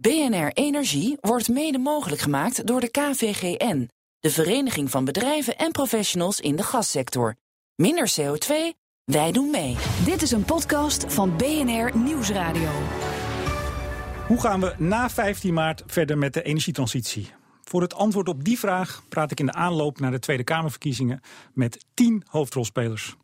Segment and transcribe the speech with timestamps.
[0.00, 6.40] BNR Energie wordt mede mogelijk gemaakt door de KVGN, de Vereniging van Bedrijven en Professionals
[6.40, 7.34] in de Gassector.
[7.74, 8.54] Minder CO2,
[9.04, 9.76] wij doen mee.
[10.04, 12.70] Dit is een podcast van BNR Nieuwsradio.
[14.26, 17.30] Hoe gaan we na 15 maart verder met de energietransitie?
[17.64, 21.20] Voor het antwoord op die vraag praat ik in de aanloop naar de Tweede Kamerverkiezingen
[21.52, 23.16] met 10 hoofdrolspelers.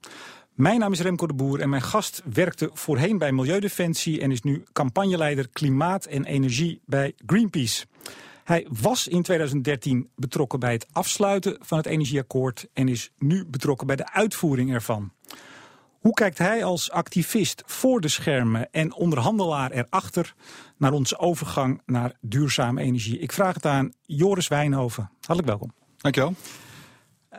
[0.54, 4.42] Mijn naam is Remco de Boer en mijn gast werkte voorheen bij Milieudefensie en is
[4.42, 7.86] nu campagneleider klimaat en energie bij Greenpeace.
[8.44, 13.86] Hij was in 2013 betrokken bij het afsluiten van het energieakkoord en is nu betrokken
[13.86, 15.12] bij de uitvoering ervan.
[16.00, 20.34] Hoe kijkt hij als activist voor de schermen en onderhandelaar erachter
[20.76, 23.18] naar onze overgang naar duurzame energie?
[23.18, 25.10] Ik vraag het aan Joris Wijnhoven.
[25.14, 25.72] Hartelijk welkom.
[25.96, 26.34] Dankjewel.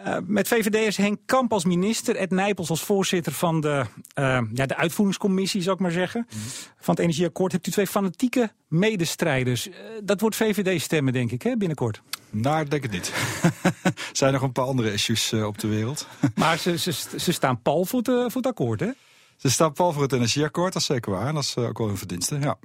[0.05, 3.85] Uh, met VVD'ers Henk Kamp als minister, Ed Nijpels als voorzitter van de,
[4.19, 6.39] uh, ja, de uitvoeringscommissie, zou ik maar zeggen, mm.
[6.79, 9.67] van het Energieakkoord, hebt u twee fanatieke medestrijders.
[9.67, 12.01] Uh, dat wordt VVD-stemmen, denk ik, hè, binnenkort.
[12.29, 13.13] Nou, ik denk het niet.
[13.83, 16.07] er zijn nog een paar andere issues op de wereld.
[16.35, 18.89] maar ze, ze, ze staan pal voor het, voor het akkoord, hè?
[19.37, 21.33] Ze staan pal voor het energieakkoord, dat is zeker waar.
[21.33, 22.57] Dat is ook wel hun verdienste, ja.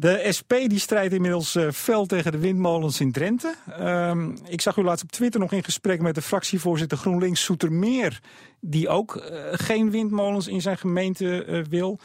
[0.00, 3.54] De SP die strijdt inmiddels uh, fel tegen de windmolens in Drenthe.
[3.80, 8.20] Uh, ik zag u laatst op Twitter nog in gesprek met de fractievoorzitter GroenLinks Soetermeer.
[8.60, 11.98] Die ook uh, geen windmolens in zijn gemeente uh, wil.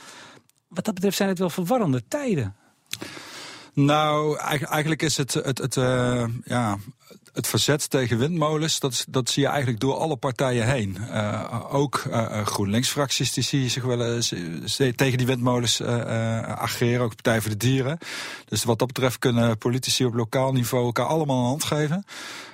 [0.68, 2.56] Wat dat betreft zijn het wel verwarrende tijden.
[3.74, 5.76] Nou, eigenlijk is het, het, het,
[6.44, 6.78] ja,
[7.34, 10.98] het verzet tegen windmolens, dat, dat zie je eigenlijk door alle partijen heen.
[11.00, 14.22] Uh, ook uh, GroenLinks-fracties die je zich wel
[14.96, 15.88] tegen die windmolens uh,
[16.42, 17.98] ageren, ook Partij voor de Dieren.
[18.46, 22.06] Dus wat dat betreft kunnen politici op lokaal niveau elkaar allemaal een hand geven.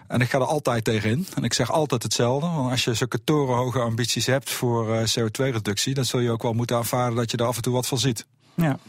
[0.08, 1.28] En ik ga er altijd tegen in.
[1.36, 2.48] En ik zeg altijd hetzelfde.
[2.48, 6.76] Want als je zulke torenhoge ambities hebt voor CO2-reductie, dan zul je ook wel moeten
[6.76, 8.26] aanvaarden dat je er af en toe wat van ziet.
[8.62, 8.80] Ja,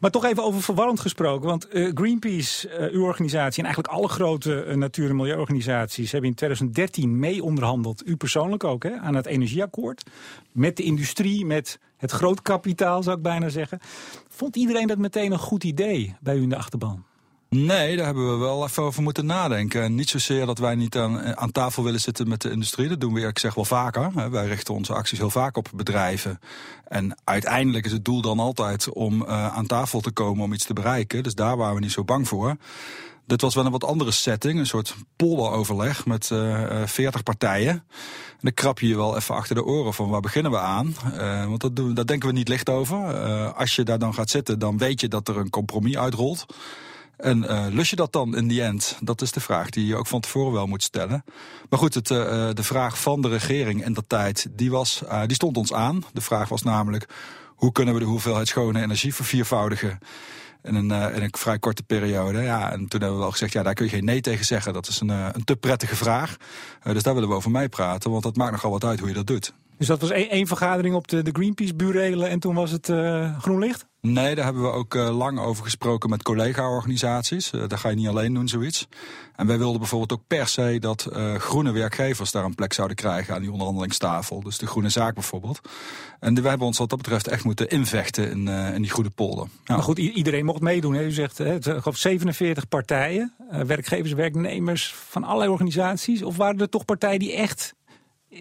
[0.00, 1.48] maar toch even over verwarrend gesproken.
[1.48, 6.30] Want uh, Greenpeace, uh, uw organisatie en eigenlijk alle grote uh, natuur- en milieuorganisaties hebben
[6.30, 10.02] in 2013 mee onderhandeld, u persoonlijk ook, hè, aan het energieakkoord.
[10.52, 13.78] Met de industrie, met het groot kapitaal zou ik bijna zeggen.
[14.28, 17.04] Vond iedereen dat meteen een goed idee bij u in de achterban?
[17.56, 19.82] Nee, daar hebben we wel even over moeten nadenken.
[19.82, 22.88] En niet zozeer dat wij niet aan, aan tafel willen zitten met de industrie.
[22.88, 24.30] Dat doen we, ik zeg wel vaker.
[24.30, 26.40] Wij richten onze acties heel vaak op bedrijven.
[26.88, 30.64] En uiteindelijk is het doel dan altijd om uh, aan tafel te komen om iets
[30.64, 31.22] te bereiken.
[31.22, 32.56] Dus daar waren we niet zo bang voor.
[33.26, 37.72] Dit was wel een wat andere setting, een soort pollenoverleg met uh, 40 partijen.
[37.72, 40.94] En dan krap je je wel even achter de oren van waar beginnen we aan.
[41.48, 42.96] Want dat doen, daar denken we niet licht over.
[43.52, 46.46] Als je daar dan gaat zitten, dan weet je dat er een compromis uitrolt.
[47.20, 48.96] En uh, lus je dat dan in die end?
[49.00, 51.24] Dat is de vraag die je ook van tevoren wel moet stellen.
[51.68, 52.18] Maar goed, het, uh,
[52.52, 56.04] de vraag van de regering in dat tijd, die, was, die stond ons aan.
[56.12, 57.08] De vraag was namelijk,
[57.54, 59.98] hoe kunnen we de hoeveelheid schone energie verviervoudigen?
[60.62, 62.42] In een, in een vrij korte periode.
[62.42, 64.72] Ja, en toen hebben we wel gezegd, ja, daar kun je geen nee tegen zeggen.
[64.72, 66.36] Dat is een, een te prettige vraag.
[66.82, 69.26] dus daar willen we over meepraten, want dat maakt nogal wat uit hoe je dat
[69.26, 69.52] doet.
[69.80, 72.86] Dus dat was één, één vergadering op de, de Greenpeace-burelen en toen was het
[73.38, 73.86] groen licht?
[74.00, 77.52] Nee, daar hebben we ook uh, lang over gesproken met collega-organisaties.
[77.52, 78.88] Uh, daar ga je niet alleen doen, zoiets.
[79.36, 82.96] En wij wilden bijvoorbeeld ook per se dat uh, groene werkgevers daar een plek zouden
[82.96, 84.42] krijgen aan die onderhandelingstafel.
[84.42, 85.60] Dus de groene zaak bijvoorbeeld.
[86.20, 89.46] En we hebben ons wat dat betreft echt moeten invechten in, in die goede polder.
[89.64, 89.74] Ja.
[89.74, 90.94] Maar goed, iedereen mocht meedoen.
[90.94, 91.04] Hè?
[91.04, 93.34] U zegt, hè, het gaf 47 partijen,
[93.66, 96.22] werkgevers, werknemers van allerlei organisaties.
[96.22, 97.74] Of waren er toch partijen die echt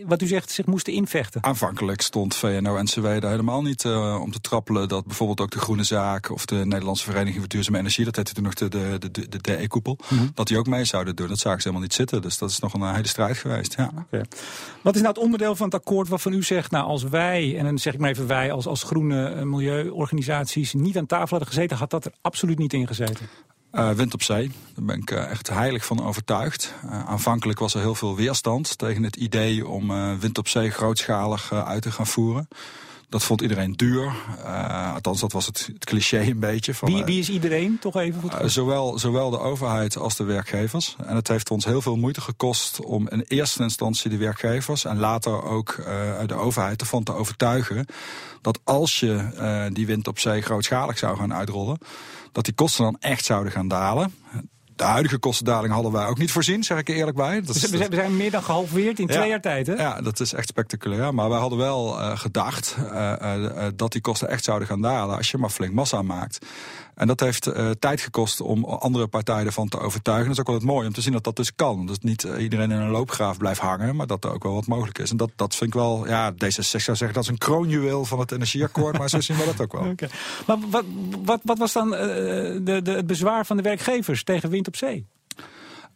[0.05, 1.43] wat u zegt, zich moesten invechten?
[1.43, 4.87] Aanvankelijk stond VNO-NCW daar helemaal niet uh, om te trappelen...
[4.87, 8.05] dat bijvoorbeeld ook de Groene Zaak of de Nederlandse Vereniging voor Duurzame Energie...
[8.05, 10.31] dat heette toen nog de, de, de, de DE-koepel, mm -hmm.
[10.33, 11.27] dat die ook mee zouden doen.
[11.27, 13.75] Dat zagen ze helemaal niet zitten, dus dat is nog een hele strijd geweest.
[13.77, 13.91] Ja.
[13.95, 14.25] Okay.
[14.81, 16.71] Wat is nou het onderdeel van het akkoord waarvan u zegt...
[16.71, 20.73] nou, als wij, en dan zeg ik maar even wij als, als groene milieuorganisaties...
[20.73, 23.27] niet aan tafel hadden gezeten, had dat er absoluut niet in gezeten?
[23.73, 26.73] Uh, wind op zee, daar ben ik uh, echt heilig van overtuigd.
[26.85, 31.53] Uh, aanvankelijk was er heel veel weerstand tegen het idee om wind op zee grootschalig
[31.53, 32.47] uit te gaan voeren.
[33.09, 34.11] Dat vond iedereen duur.
[34.93, 36.73] althans, dat was het, het, cliché een beetje.
[36.73, 38.21] Van, wie, wie is iedereen, toch even?
[38.21, 40.95] Goed zowel, zowel de overheid als de werkgevers.
[41.05, 44.85] En het heeft ons heel veel moeite gekost om in eerste instantie de werkgevers...
[44.85, 45.75] en later ook
[46.25, 47.85] de overheid ervan te overtuigen...
[48.41, 51.77] dat als je die wind op zee grootschalig zou gaan uitrollen
[52.31, 54.13] dat die kosten dan echt zouden gaan dalen.
[54.79, 57.41] De huidige kostendaling hadden wij ook niet voorzien, zeg ik er eerlijk bij.
[57.41, 59.73] Dat is, we zijn meer dan gehalveerd in ja, twee jaar tijd, hè?
[59.73, 61.13] Ja, dat is echt spectaculair.
[61.13, 65.17] Maar wij hadden wel uh, gedacht uh, uh, dat die kosten echt zouden gaan dalen
[65.17, 66.45] als je maar flink massa maakt.
[66.99, 70.27] En dat heeft uh, tijd gekost om andere partijen ervan te overtuigen.
[70.27, 71.85] Dat is ook wel het mooie om te zien dat dat dus kan.
[71.85, 74.67] Dat niet uh, iedereen in een loopgraaf blijft hangen, maar dat er ook wel wat
[74.67, 75.11] mogelijk is.
[75.11, 78.19] En dat, dat vind ik wel, ja, D66 zou zeggen dat is een kroonjuweel van
[78.19, 79.87] het energieakkoord, maar zo zien we dat ook wel.
[79.89, 80.09] Okay.
[80.45, 80.85] Maar wat,
[81.23, 84.75] wat, wat was dan uh, de, de, het bezwaar van de werkgevers tegen wind op
[84.75, 85.05] zee?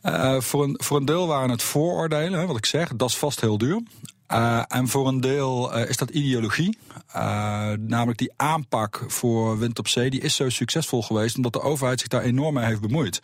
[0.04, 3.18] Uh, voor, een, voor een deel waren het vooroordelen, hè, wat ik zeg, dat is
[3.18, 3.82] vast heel duur.
[4.32, 6.78] Uh, en voor een deel uh, is dat ideologie.
[7.80, 12.00] Namelijk die aanpak voor wind op zee, die is zo succesvol geweest omdat de overheid
[12.00, 13.22] zich daar enorm mee heeft bemoeid.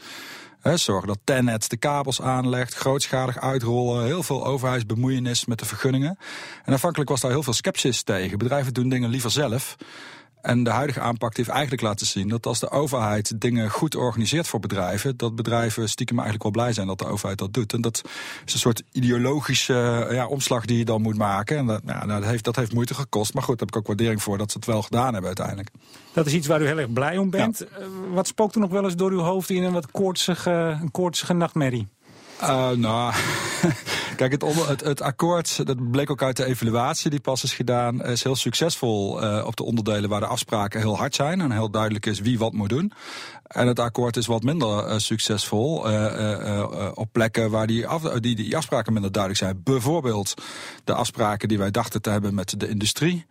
[0.60, 6.18] He, zorgen dat Tennet de kabels aanlegt, grootschalig uitrollen, heel veel overheidsbemoeienis met de vergunningen.
[6.66, 8.38] En aanvankelijk was daar heel veel sceptisch tegen.
[8.38, 9.76] Bedrijven doen dingen liever zelf.
[10.42, 14.48] En de huidige aanpak heeft eigenlijk laten zien dat als de overheid dingen goed organiseert
[14.48, 17.74] voor bedrijven, dat bedrijven stiekem eigenlijk wel blij zijn dat de overheid dat doet.
[17.74, 18.02] En dat
[18.46, 21.58] is een soort ideologische ja, omslag die je dan moet maken.
[21.58, 23.34] En dat, nou, dat, heeft, dat heeft moeite gekost.
[23.34, 25.70] Maar goed, daar heb ik ook waardering voor dat ze het wel gedaan hebben uiteindelijk.
[26.14, 27.58] Dat is iets waar u heel erg blij om bent.
[27.58, 27.86] Ja.
[28.14, 31.34] Wat spookt er nog wel eens door uw hoofd in een wat koortsige, een koortsige
[31.34, 31.88] nachtmerrie?
[32.42, 33.14] Uh, nou,
[34.16, 37.54] kijk, het, onder, het, het, akkoord, dat bleek ook uit de evaluatie die pas is
[37.54, 41.52] gedaan, is heel succesvol uh, op de onderdelen waar de afspraken heel hard zijn en
[41.52, 42.94] heel duidelijk is wie wat moet doen.
[43.44, 45.86] En het akkoord is wat minder uh, succesvol
[46.94, 47.86] op plekken waar die,
[48.20, 49.62] die, die afspraken minder duidelijk zijn.
[49.64, 50.34] Bijvoorbeeld
[50.84, 53.26] de afspraken die wij dachten te hebben met de industrie.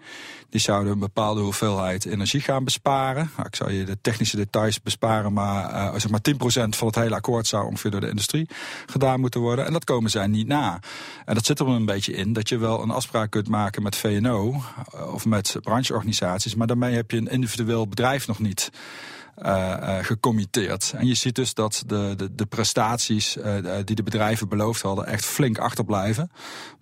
[0.51, 3.31] Die zouden een bepaalde hoeveelheid energie gaan besparen.
[3.37, 7.15] Nou, ik zou je de technische details besparen, maar zeg maar 10% van het hele
[7.15, 8.49] akkoord zou ongeveer door de industrie
[8.87, 9.67] gedaan moeten worden.
[9.67, 10.81] En dat komen zij niet na.
[11.25, 13.97] En dat zit er een beetje in dat je wel een afspraak kunt maken met
[13.97, 14.63] VNO
[15.13, 19.18] of met brancheorganisaties, maar daarmee heb je een individueel bedrijf nog niet uh, uh,
[20.03, 20.93] gecommitteerd.
[20.97, 23.55] En je ziet dus dat de, de, de prestaties uh,
[23.85, 26.31] die de bedrijven beloofd hadden echt flink achterblijven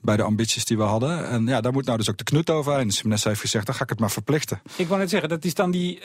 [0.00, 1.28] bij de ambities die we hadden.
[1.28, 2.86] En ja, daar moet nou dus ook de knut overheen.
[2.86, 4.60] Dus de minister heeft gezegd, dan ga ik het maar verplichten.
[4.76, 6.00] Ik wou net zeggen, dat is dan die,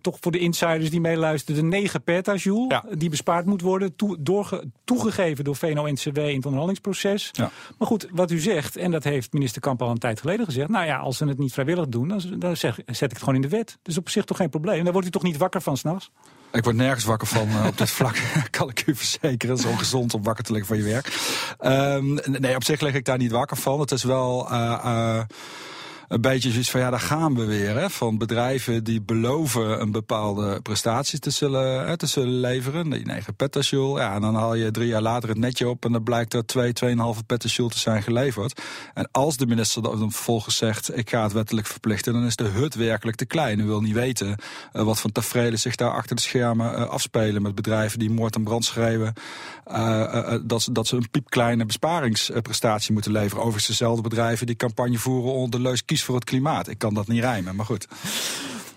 [0.00, 2.84] toch voor de insiders die meeluisteren, de 9 petajoule ja.
[2.96, 7.28] die bespaard moet worden, toe, doorge, toegegeven door VNO-NCW in het onderhandelingsproces.
[7.32, 7.50] Ja.
[7.78, 10.68] Maar goed, wat u zegt, en dat heeft minister Kamp al een tijd geleden gezegd,
[10.68, 13.34] nou ja, als ze het niet vrijwillig doen, dan, dan zeg, zet ik het gewoon
[13.34, 13.78] in de wet.
[13.82, 14.84] Dus op zich toch geen probleem.
[14.84, 15.76] Daar wordt u toch niet wakker van
[16.52, 18.16] Ik word nergens wakker van uh, op dit vlak,
[18.50, 19.56] kan ik u verzekeren.
[19.56, 21.06] Het is ongezond om wakker te liggen van je werk.
[21.60, 23.80] Um, nee, op zich lig ik daar niet wakker van.
[23.80, 24.52] Het is wel...
[24.52, 25.20] Uh, uh,
[26.08, 27.76] een beetje zoiets van ja, daar gaan we weer.
[27.76, 32.90] Hè, van bedrijven die beloven een bepaalde prestatie te zullen, te zullen leveren.
[32.90, 34.00] Die 9 petajoule.
[34.00, 36.46] Ja, en dan haal je drie jaar later het netje op en dan blijkt er
[36.46, 38.60] 2, 2,5 petajoule te zijn geleverd.
[38.94, 42.44] En als de minister dan vervolgens zegt, ik ga het wettelijk verplichten, dan is de
[42.44, 43.60] hut werkelijk te klein.
[43.60, 44.36] U wil niet weten
[44.72, 48.34] uh, wat voor tafereelen zich daar achter de schermen uh, afspelen met bedrijven die moord
[48.34, 49.12] en brand schreeuwen.
[49.70, 53.38] Uh, dat, ze, dat ze een piepkleine besparingsprestatie moeten leveren.
[53.38, 56.68] Overigens dezelfde bedrijven die campagne voeren onder de leus voor het klimaat.
[56.68, 57.88] Ik kan dat niet rijmen, maar goed.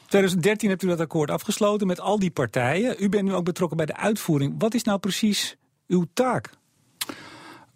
[0.08, 2.96] 2013 hebt u dat akkoord afgesloten met al die partijen.
[3.00, 4.56] U bent nu ook betrokken bij de uitvoering.
[4.58, 5.56] Wat is nou precies
[5.88, 6.50] uw taak?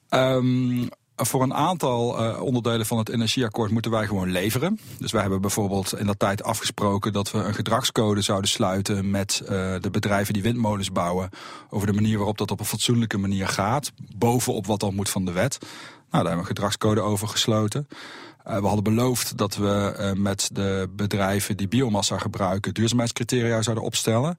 [0.09, 4.79] Um, voor een aantal uh, onderdelen van het energieakkoord moeten wij gewoon leveren.
[4.99, 9.41] Dus wij hebben bijvoorbeeld in dat tijd afgesproken dat we een gedragscode zouden sluiten met
[9.43, 9.49] uh,
[9.79, 11.29] de bedrijven die windmolens bouwen.
[11.69, 13.91] Over de manier waarop dat op een fatsoenlijke manier gaat.
[14.15, 15.57] Bovenop wat dan moet van de wet.
[15.59, 15.69] Nou,
[16.09, 17.87] daar hebben we een gedragscode over gesloten.
[18.47, 23.83] Uh, we hadden beloofd dat we uh, met de bedrijven die biomassa gebruiken duurzaamheidscriteria zouden
[23.83, 24.37] opstellen.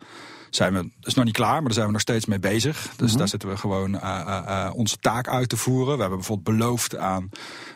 [0.50, 2.76] Zijn we, dat is nog niet klaar, maar daar zijn we nog steeds mee bezig.
[2.82, 3.18] Dus mm -hmm.
[3.18, 5.94] daar zitten we gewoon uh, onze taak uit te voeren.
[5.94, 7.30] We hebben bijvoorbeeld beloofd aan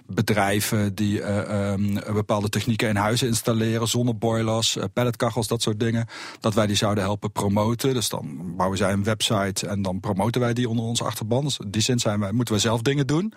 [0.06, 6.06] bedrijven die um, bepaalde technieken in huizen installeren, zonneboilers, pelletkachels, dat soort dingen,
[6.40, 7.94] dat wij die zouden helpen promoten.
[7.94, 11.44] Dus dan bouwen zij een website en dan promoten wij die onder onze achterban.
[11.44, 13.32] Dus in die zin zijn wij, moeten we zelf dingen doen.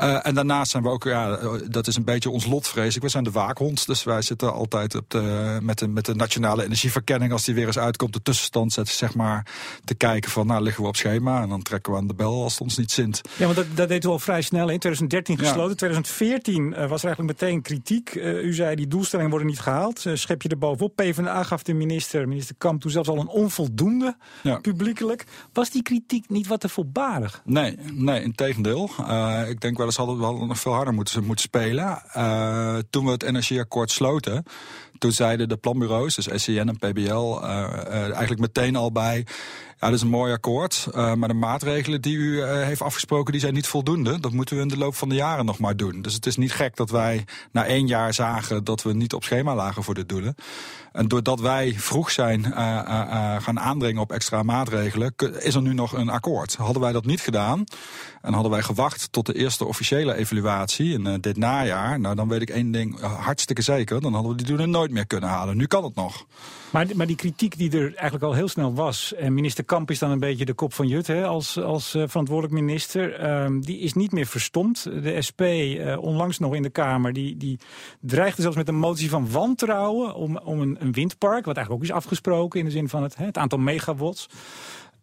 [0.00, 1.38] Uh, en daarnaast zijn we ook, ja,
[1.68, 3.02] dat is een beetje ons lot, vrees ik.
[3.02, 6.64] We zijn de waakhond, dus wij zitten altijd op de, met, de, met de nationale
[6.64, 7.32] energieverkenning.
[7.32, 9.46] Als die weer eens uitkomt, de tussenstand zetten, zeg maar,
[9.84, 11.42] te kijken van, nou, liggen we op schema.
[11.42, 13.20] En dan trekken we aan de bel als het ons niet zint.
[13.36, 15.68] Ja, want dat, dat deed u al vrij snel in 2013 gesloten.
[15.68, 15.74] Ja.
[15.74, 18.14] 2014 uh, was er eigenlijk meteen kritiek.
[18.14, 20.04] Uh, u zei, die doelstellingen worden niet gehaald.
[20.14, 20.96] schep je er bovenop.
[20.96, 24.56] PvdA gaf de minister, minister Kamp, toen zelfs al een onvoldoende, ja.
[24.56, 25.24] publiekelijk.
[25.52, 27.42] Was die kritiek niet wat te voorbarig?
[27.44, 28.90] Nee, nee, in tegendeel.
[29.48, 32.02] ik denk wel eens hadden we wel nog veel harder moeten, moeten spelen.
[32.16, 34.44] Uh, toen we het energieakkoord sloten,
[34.98, 39.26] toen zeiden de planbureaus, dus SCN en PBL, uh, uh, eigenlijk meteen al bij...
[39.80, 40.88] Ja, dat is een mooi akkoord.
[40.90, 44.20] Uh, maar de maatregelen die u uh, heeft afgesproken, die zijn niet voldoende.
[44.20, 46.02] Dat moeten we in de loop van de jaren nog maar doen.
[46.02, 49.24] Dus het is niet gek dat wij na één jaar zagen dat we niet op
[49.24, 50.34] schema lagen voor de doelen.
[50.92, 52.54] En doordat wij vroeg zijn uh,
[53.40, 56.54] gaan aandringen op extra maatregelen, is er nu nog een akkoord.
[56.56, 57.64] Hadden wij dat niet gedaan
[58.22, 62.42] en hadden wij gewacht tot de eerste officiële evaluatie in dit najaar, nou dan weet
[62.42, 65.56] ik één ding hartstikke zeker, dan hadden we die doelen nooit meer kunnen halen.
[65.56, 66.26] Nu kan het nog.
[66.70, 69.98] Maar, maar die kritiek die er eigenlijk al heel snel was, en minister Kamp is
[69.98, 73.78] dan een beetje de kop van Jut hè, als, als uh, verantwoordelijk minister, uh, die
[73.78, 74.82] is niet meer verstomd.
[74.82, 77.58] De SP, uh, onlangs nog in de Kamer, die, die
[78.00, 81.90] dreigde zelfs met een motie van wantrouwen om, om een, een windpark, wat eigenlijk ook
[81.90, 84.28] is afgesproken in de zin van het, het aantal megawatts.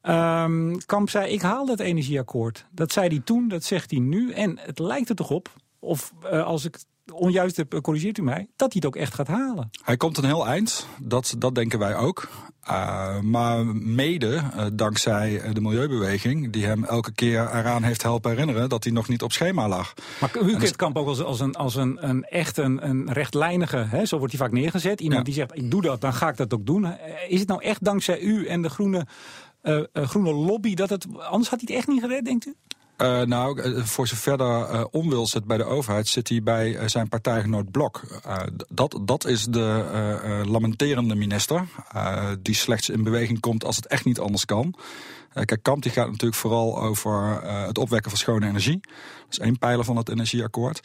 [0.02, 2.66] Um, Kamp zei, ik haal dat energieakkoord.
[2.72, 4.32] Dat zei hij toen, dat zegt hij nu.
[4.32, 6.78] En het lijkt er toch op, of als ik
[7.12, 9.70] onjuist heb, corrigeert u mij, dat hij het ook echt gaat halen.
[9.84, 12.30] Hij komt een heel eind, dat, dat denken wij ook.
[12.70, 18.70] Uh, maar mede uh, dankzij de milieubeweging, die hem elke keer eraan heeft helpen herinneren
[18.70, 19.94] dat hij nog niet op schema lag.
[20.20, 20.76] Maar u kent dus...
[20.76, 24.34] Kamp ook als, als, een, als een, een echt een, een rechtlijnige, hè, zo wordt
[24.34, 25.02] hij vaak neergezet.
[25.02, 25.26] Iemand ja.
[25.26, 26.88] die zegt, ik doe dat, dan ga ik dat ook doen.
[27.28, 29.06] Is het nou echt dankzij u en de groene,
[29.64, 32.56] uh, groene lobby dat het, anders had hij het echt niet gered, denkt u?
[32.98, 36.88] Uh, nou, voor zover er uh, onwil zit bij de overheid, zit hij bij uh,
[36.88, 38.02] zijn partijgenoot Blok.
[38.70, 41.66] dat, dat is de lamenterende minister,
[42.42, 44.76] die slechts in beweging komt als het echt niet anders kan.
[45.34, 48.80] kijk, Kamp die gaat natuurlijk vooral over het opwekken van schone energie.
[48.82, 50.78] Dat is één pijler van het energieakkoord.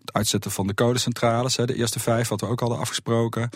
[0.00, 3.50] Het uitzetten van de codecentrales, hè, de eerste vijf, wat we ook hadden afgesproken.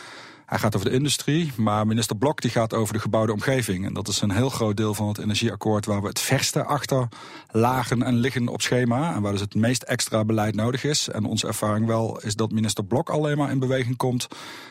[0.53, 3.87] Hij gaat over de industrie, maar minister Blok die gaat over de gebouwde omgeving.
[3.87, 7.09] En dat is een heel groot deel van het energieakkoord waar we het verste achter
[7.51, 9.15] lagen en liggen op schema.
[9.15, 11.09] En waar dus het meest extra beleid nodig is.
[11.09, 14.29] En onze ervaring wel is dat minister Blok alleen maar in beweging komt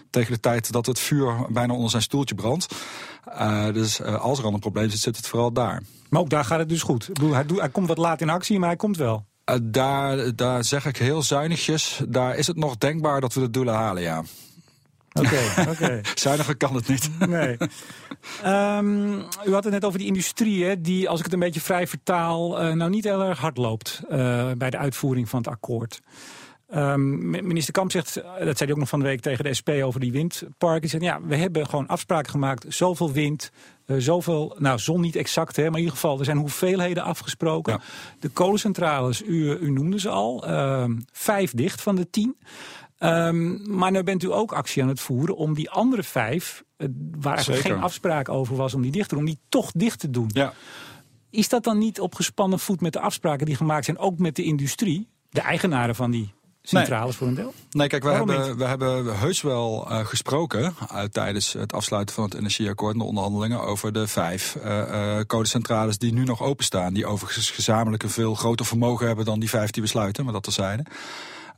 [0.10, 2.76] tegen de tijd dat het vuur bijna onder zijn stoeltje brandt.
[3.28, 5.84] Uh, dus uh, als er al een probleem zit, zit het vooral daar.
[6.10, 7.08] Maar ook daar gaat het dus goed.
[7.08, 9.26] Ik bedoel, hij, doet, hij komt wat laat in actie, maar hij komt wel.
[9.46, 13.50] Uh, daar, daar zeg ik heel zuinigjes, daar is het nog denkbaar dat we de
[13.50, 14.24] doelen halen, ja.
[15.14, 15.84] Oké, okay, oké.
[15.84, 16.02] Okay.
[16.16, 17.10] Zuiniger kan het niet.
[17.28, 17.58] Nee.
[18.46, 21.62] Um, u had het net over die industrie, hè, die, als ik het een beetje
[21.62, 25.48] vrij vertaal, uh, nou niet heel erg hard loopt uh, bij de uitvoering van het
[25.48, 26.00] akkoord.
[26.76, 29.70] Um, minister Kamp zegt, dat zei hij ook nog van de week tegen de SP
[29.70, 30.80] over die windparken.
[30.80, 33.52] Hij zegt, ja, we hebben gewoon afspraken gemaakt, zoveel wind,
[33.86, 37.74] uh, zoveel, nou zon niet exact, hè, maar in ieder geval, er zijn hoeveelheden afgesproken.
[37.74, 37.82] Ja.
[38.20, 42.36] De kolencentrales, u, u noemde ze al, uh, vijf dicht van de tien.
[43.04, 46.88] Um, maar nu bent u ook actie aan het voeren om die andere vijf, uh,
[47.20, 50.00] waar eigenlijk geen afspraak over was om die dicht te doen, om die toch dicht
[50.00, 50.30] te doen.
[50.34, 50.54] Ja.
[51.30, 54.36] Is dat dan niet op gespannen voet met de afspraken die gemaakt zijn, ook met
[54.36, 57.14] de industrie, de eigenaren van die centrales nee.
[57.14, 57.54] voor een deel?
[57.72, 62.24] Nee, kijk, we hebben, we hebben heus wel uh, gesproken uh, tijdens het afsluiten van
[62.24, 66.94] het energieakkoord en de onderhandelingen over de vijf uh, codecentrales die nu nog openstaan.
[66.94, 70.34] Die overigens gezamenlijk een veel groter vermogen hebben dan die vijf die we sluiten, maar
[70.34, 70.86] dat terzijde.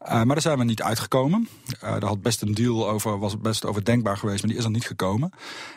[0.05, 1.47] Uh, maar daar zijn we niet uitgekomen.
[1.83, 4.65] Uh, daar had best een deal over, was best over denkbaar geweest, maar die is
[4.65, 5.31] er niet gekomen.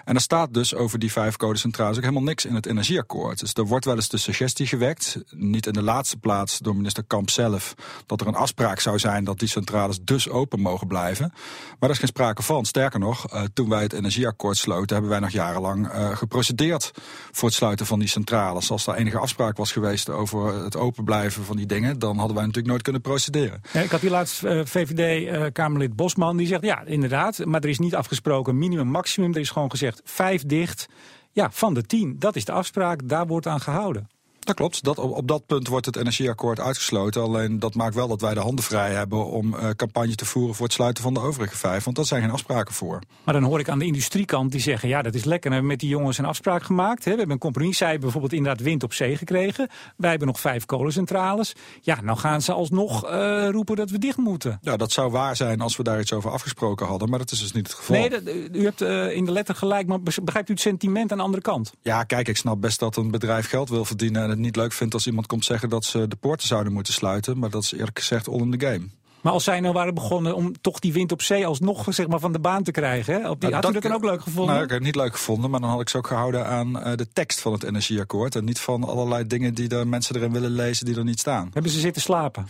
[0.04, 3.40] En er staat dus over die vijf codecentrales ook helemaal niks in het energieakkoord.
[3.40, 7.04] Dus er wordt wel eens de suggestie gewekt, niet in de laatste plaats door minister
[7.04, 7.75] Kamp zelf,
[8.06, 11.30] dat er een afspraak zou zijn dat die centrales dus open mogen blijven.
[11.33, 12.64] Maar daar is geen sprake van.
[12.64, 16.90] Sterker nog, uh, toen wij het energieakkoord sloten, hebben wij nog jarenlang geprocedeerd
[17.33, 18.71] voor het sluiten van die centrales.
[18.71, 22.37] Als er enige afspraak was geweest over het open blijven van die dingen, dan hadden
[22.37, 23.62] wij natuurlijk nooit kunnen procederen.
[23.73, 27.78] Ja, ik had laatst uh, VVD-Kamerlid uh, Bosman, die zegt ja, inderdaad, maar er is
[27.78, 29.35] niet afgesproken minimum, maximum.
[29.35, 30.88] Er is gewoon gezegd vijf dicht.
[31.32, 32.18] Ja, van de tien.
[32.18, 34.08] Dat is de afspraak, daar wordt aan gehouden.
[34.47, 34.85] Dat klopt.
[34.85, 37.23] Dat, op, op, dat punt wordt het energieakkoord uitgesloten.
[37.23, 40.55] Alleen dat maakt wel dat wij de handen vrij hebben om uh, campagne te voeren
[40.55, 41.85] voor het sluiten van de overige vijf.
[41.85, 43.03] Want dat zijn geen afspraken voor.
[43.25, 45.49] Maar dan hoor ik aan de industriekant die zeggen: ja, dat is lekker.
[45.49, 47.05] We hebben met die jongens een afspraak gemaakt.
[47.05, 47.11] Hè.
[47.11, 47.76] We hebben een compromis.
[47.76, 49.69] Zij hebben bijvoorbeeld inderdaad wind op zee gekregen.
[49.97, 51.53] Wij hebben nog vijf kolencentrales.
[51.81, 54.59] Ja, nou gaan ze alsnog uh, roepen dat we dicht moeten.
[54.62, 57.09] Ja, dat zou waar zijn als we daar iets over afgesproken hadden.
[57.09, 57.97] Maar dat is dus niet het geval.
[57.97, 58.23] Nee, dat,
[58.53, 59.87] u hebt uh, in de letter gelijk.
[59.87, 61.73] Maar begrijpt u het sentiment aan de andere kant?
[61.83, 64.36] Ja, kijk, ik snap best dat een bedrijf geld wil verdienen.
[64.37, 67.38] Het niet leuk vindt als iemand komt zeggen dat ze de poorten zouden moeten sluiten.
[67.38, 68.88] Maar dat is eerlijk gezegd all in the game.
[69.21, 72.21] Maar als zij nou waren begonnen om toch die wind op zee alsnog zeg maar,
[72.21, 73.14] van de baan te krijgen.
[73.14, 73.31] Hè?
[73.31, 74.55] Op die, nou, had u dat dan ook leuk gevonden?
[74.55, 76.76] Nou, ik heb het niet leuk gevonden, maar dan had ik ze ook gehouden aan
[76.76, 78.35] uh, de tekst van het energieakkoord.
[78.35, 81.50] En niet van allerlei dingen die de mensen erin willen lezen die er niet staan.
[81.52, 82.49] Hebben ze zitten slapen?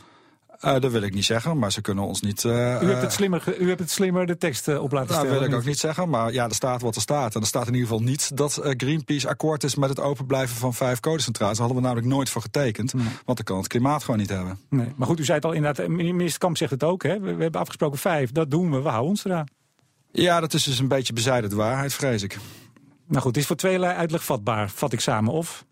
[0.64, 2.44] Uh, dat wil ik niet zeggen, maar ze kunnen ons niet...
[2.44, 5.20] Uh, u, hebt het slimmer, u hebt het slimmer de tekst uh, op laten nou,
[5.20, 5.30] stellen.
[5.30, 7.34] Dat wil ik ook niet zeggen, maar ja, er staat wat er staat.
[7.34, 10.74] En er staat in ieder geval niet dat Greenpeace akkoord is met het openblijven van
[10.74, 11.56] vijf codecentrales.
[11.56, 13.04] Daar hadden we namelijk nooit voor getekend, nee.
[13.24, 14.58] want dan kan het klimaat gewoon niet hebben.
[14.68, 14.92] Nee.
[14.96, 17.20] Maar goed, u zei het al inderdaad, minister Kamp zegt het ook, hè?
[17.20, 19.46] We, we hebben afgesproken vijf, dat doen we, we houden ons eraan.
[20.10, 22.38] Ja, dat is dus een beetje bezijden de waarheid, vrees ik.
[23.06, 25.32] Nou goed, het is voor tweeërlei uitleg vatbaar, vat ik samen.
[25.32, 25.64] Of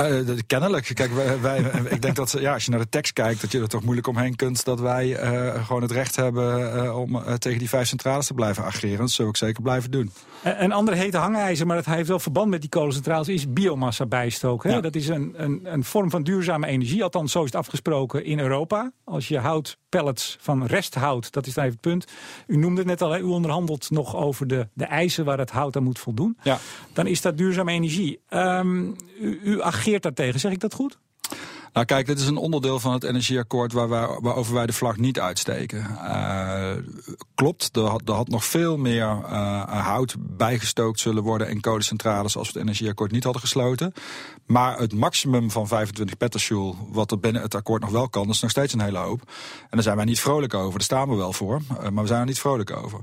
[0.00, 0.90] uh, kennelijk.
[0.94, 1.58] Kijk, wij, wij,
[1.96, 4.06] ik denk dat ja, als je naar de tekst kijkt, dat je er toch moeilijk
[4.06, 8.26] omheen kunt dat wij uh, gewoon het recht hebben uh, om tegen die vijf centrales
[8.26, 8.98] te blijven ageren.
[8.98, 10.12] Dat zullen we ook zeker blijven doen.
[10.42, 14.70] Een andere hete hangijzer, maar dat heeft wel verband met die kolencentrales, is biomassa bijstoken.
[14.70, 14.80] Ja.
[14.80, 17.02] Dat is een, een, een vorm van duurzame energie.
[17.02, 18.92] Althans, zo is het afgesproken in Europa.
[19.04, 22.06] Als je houtpellets van resthout, dat is dan even het punt.
[22.46, 25.50] U noemde het net al, hè, u onderhandelt nog over de, de eisen waar het
[25.50, 26.38] hout aan moet voldoen.
[26.42, 26.58] Ja.
[26.92, 28.20] Dan is dat duurzame energie.
[28.30, 30.98] Um, u, u ageert daartegen, zeg ik dat goed?
[31.72, 34.96] Nou kijk, dit is een onderdeel van het energieakkoord waar wij, waarover wij de vlag
[34.96, 35.86] niet uitsteken.
[35.90, 36.70] Uh,
[37.34, 42.46] klopt, er had, had, nog veel meer uh, hout bijgestookt zullen worden in kolencentrales als
[42.46, 43.92] we het energieakkoord niet hadden gesloten.
[44.46, 48.40] Maar het maximum van 25 petajoule, wat er binnen het akkoord nog wel kan, is
[48.40, 49.20] nog steeds een hele hoop.
[49.60, 50.72] En daar zijn wij niet vrolijk over.
[50.72, 53.00] Daar staan we wel voor, uh, maar we zijn er niet vrolijk over.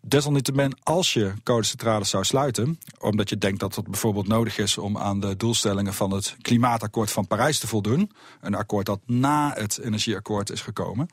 [0.00, 4.98] Desalniettemin, als je kolencentrales zou sluiten, omdat je denkt dat het bijvoorbeeld nodig is om
[4.98, 7.87] aan de doelstellingen van het klimaatakkoord van Parijs te voldoen
[8.40, 11.08] een akkoord dat na het energieakkoord is gekomen.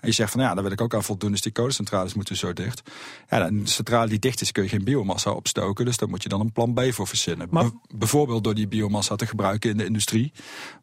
[0.00, 2.36] En je zegt van ja, daar wil ik ook aan voldoen, dus die kolencentrales moeten
[2.36, 2.82] zo dicht.
[3.30, 5.84] Ja, een centrale die dicht is, kun je geen biomassa opstoken.
[5.84, 7.46] Dus daar moet je dan een plan B voor verzinnen.
[7.50, 7.70] Maar...
[7.94, 10.32] bijvoorbeeld door die biomassa te gebruiken in de industrie.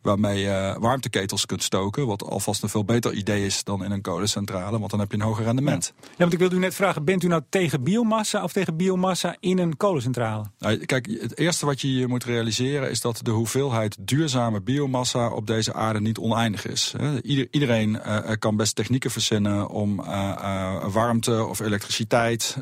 [0.02, 2.08] Waarmee je warmteketels kunt stoken.
[2.08, 4.80] Wat alvast een veel beter idee is dan in een kolencentrale.
[4.80, 5.94] Want dan heb je een hoger rendement.
[6.02, 9.36] Ja, want ik wilde u net vragen, bent u nou tegen biomassa of tegen biomassa
[9.40, 10.44] in een kolencentrale?
[10.60, 15.48] Nou, kijk, het eerste wat je moet realiseren is dat de hoeveelheid duurzame biomassa op
[15.48, 16.94] deze aarde niet oneindig is.
[17.52, 22.58] iedereen uh, kan best technieken verzinnen om uh, warmte of elektriciteit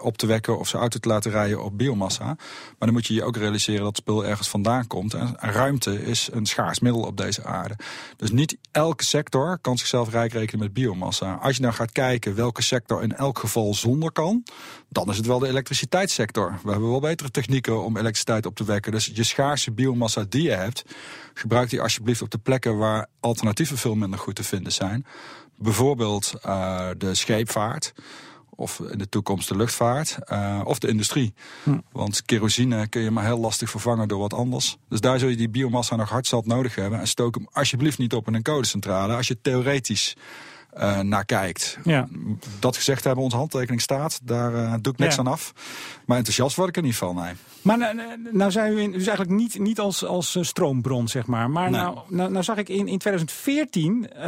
[0.00, 2.24] op te wekken of zijn auto te laten rijden op biomassa.
[2.24, 2.36] Maar
[2.78, 5.16] dan moet je je ook realiseren dat het spul ergens vandaan komt.
[5.36, 7.76] Ruimte is een schaars middel op deze aarde.
[8.16, 11.34] Dus niet elke sector kan zichzelf rijk rekenen met biomassa.
[11.34, 14.44] Als je nou gaat kijken welke sector in elk geval zonder kan,
[14.88, 16.58] dan is het wel de elektriciteitssector.
[16.62, 18.92] We hebben wel betere technieken om elektriciteit op te wekken.
[18.92, 20.84] Dus je schaarse biomassa die je hebt,
[21.34, 25.06] gebruik die alsjeblieft op de plekken waar alternatieven veel minder goed te vinden zijn.
[25.56, 27.92] Bijvoorbeeld uh, de scheepvaart
[28.58, 31.34] of in de toekomst de luchtvaart, uh, of de industrie.
[31.62, 31.78] Hm.
[31.92, 34.76] Want kerosine kun je maar heel lastig vervangen door wat anders.
[34.88, 37.00] Dus daar zul je die biomassa nog hard nodig hebben.
[37.00, 39.16] En stook hem alsjeblieft niet op in een codecentrale.
[39.16, 40.16] Als je theoretisch
[40.78, 41.78] uh, naar kijkt.
[41.84, 42.08] Ja.
[42.58, 44.20] Dat gezegd hebben, onze handtekening staat.
[44.22, 45.52] Daar uh, doe ik niks aan af.
[46.06, 47.32] Maar enthousiast word ik er niet van, nee.
[47.62, 47.96] Maar nou,
[48.32, 51.50] nou zijn u in, dus eigenlijk niet, niet als, als eh, stroombron, zeg maar.
[51.50, 54.26] Maar nou, nou, nou, zag ik in, in 2014, uh,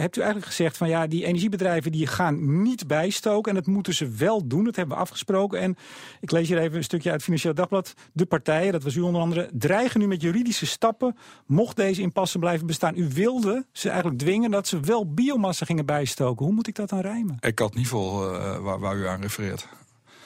[0.00, 3.50] hebt u eigenlijk gezegd van ja, die energiebedrijven die gaan niet bijstoken.
[3.50, 5.60] En dat moeten ze wel doen, dat hebben we afgesproken.
[5.60, 5.76] En
[6.20, 7.94] ik lees hier even een stukje uit het Financieel Dagblad.
[8.12, 11.16] De partijen, dat was u onder andere, dreigen nu met juridische stappen,
[11.46, 12.96] mocht deze impasse blijven bestaan.
[12.96, 16.44] U wilde ze eigenlijk dwingen dat ze wel biomassa gingen bijstoken.
[16.44, 17.36] Hoe moet ik dat dan rijmen?
[17.40, 19.68] Ik had niet vol uh, waar, waar u aan refereert.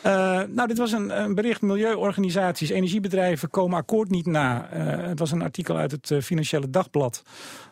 [0.07, 0.12] Uh,
[0.49, 1.62] nou, dit was een, een, bericht.
[1.62, 4.69] Milieuorganisaties, energiebedrijven komen akkoord niet na.
[4.75, 7.23] Uh, het was een artikel uit het uh, Financiële Dagblad.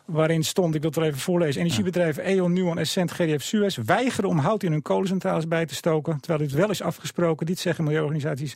[0.05, 1.61] Waarin stond, ik wil het wel even voorlezen.
[1.61, 6.19] Energiebedrijven E.ON, Nuon, Essent, GDF, Suez weigeren om hout in hun kolencentrales bij te stoken.
[6.19, 7.45] Terwijl dit wel is afgesproken.
[7.45, 8.55] Dit zeggen milieuorganisaties.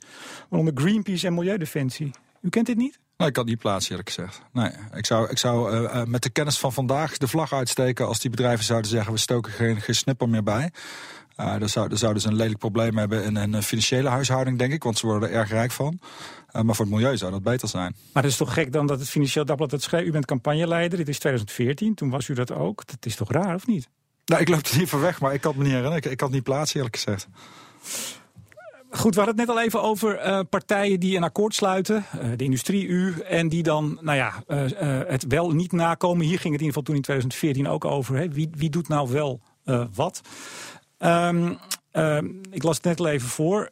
[0.50, 2.12] Waaronder Greenpeace en Milieudefensie.
[2.42, 3.00] U kent dit niet?
[3.22, 4.42] Nee, ik had niet plaats eerlijk gezegd.
[4.52, 8.20] Nee, ik zou, ik zou uh, met de kennis van vandaag de vlag uitsteken als
[8.20, 10.72] die bedrijven zouden zeggen we stoken geen, geen snipper meer bij.
[11.38, 14.74] Uh, dan, zou, dan zouden ze een lelijk probleem hebben in een financiële huishouding, denk
[14.74, 16.00] ik, want ze worden er erg rijk van.
[16.52, 17.96] Uh, maar voor het milieu zou dat beter zijn.
[18.14, 20.06] Maar het is toch gek dan dat het Financieel Dagblad het schreef.
[20.06, 22.86] U bent campagneleider, dit is 2014, toen was u dat ook.
[22.86, 23.90] Dat is toch raar, of niet?
[24.26, 26.06] Nou, ik loop er niet voor weg, maar ik kan het me niet herinneren.
[26.06, 27.28] Ik, ik had niet plaats, eerlijk gezegd.
[28.94, 32.06] Goed, we hadden het net al even over uh, partijen die een akkoord sluiten.
[32.16, 34.66] Uh, de industrie, u, en die dan nou ja, uh,
[35.08, 36.26] het wel niet nakomen.
[36.26, 38.16] Hier ging het in ieder geval toen in 2014 ook over.
[38.16, 38.30] Hè.
[38.30, 39.42] Wie, wie doet nou wel
[39.94, 40.22] wat?
[41.00, 41.58] Um,
[42.52, 43.70] ik las het net al even voor.